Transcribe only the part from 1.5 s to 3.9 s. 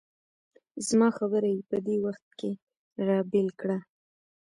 یې په دې وخت کې را بېل کړه.